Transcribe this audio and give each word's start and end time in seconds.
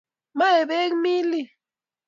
Maee 0.37 0.63
beek 0.69 0.93
Millie 1.03 1.47